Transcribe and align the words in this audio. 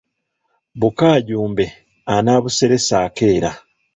Bukaajumbe, 0.79 1.65
anaabuseresa 2.15 2.95
akeera. 3.07 3.51